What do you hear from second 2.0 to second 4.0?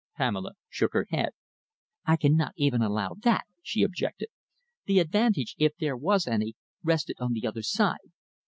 "I cannot even allow that," she